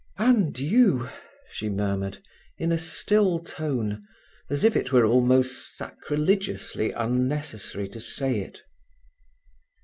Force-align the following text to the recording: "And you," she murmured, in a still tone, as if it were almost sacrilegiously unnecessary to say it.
"And 0.17 0.57
you," 0.57 1.09
she 1.51 1.69
murmured, 1.69 2.23
in 2.57 2.71
a 2.71 2.77
still 2.79 3.37
tone, 3.37 4.01
as 4.49 4.63
if 4.63 4.75
it 4.75 4.91
were 4.91 5.05
almost 5.05 5.77
sacrilegiously 5.77 6.91
unnecessary 6.91 7.87
to 7.89 7.99
say 7.99 8.39
it. 8.39 8.63